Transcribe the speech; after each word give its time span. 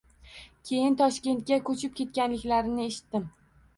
Keyin 0.69 0.95
Toshkentga 1.01 1.59
ko‘chib 1.69 1.95
ketganliklarini 2.01 2.87
eshitdim. 2.93 3.29